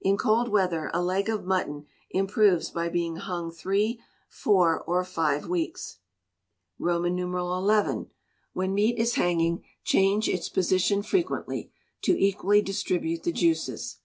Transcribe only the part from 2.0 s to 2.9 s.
improves by